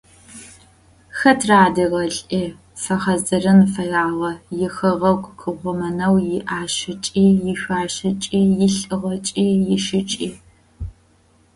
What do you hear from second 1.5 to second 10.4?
адыгэлӀи фэхьазырын фэягъэ ихэгъэгу къыухъумэнэу иӀашэкӀи, ишъуашэкӀи, илӀыгъэкӀи, ишыкӀи.